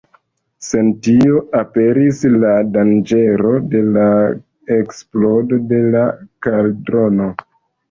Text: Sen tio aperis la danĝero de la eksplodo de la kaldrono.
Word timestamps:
Sen 0.67 0.87
tio 1.07 1.41
aperis 1.59 2.21
la 2.45 2.55
danĝero 2.79 3.53
de 3.75 3.83
la 3.99 4.07
eksplodo 4.79 5.63
de 5.75 5.85
la 5.93 6.05
kaldrono. 6.49 7.33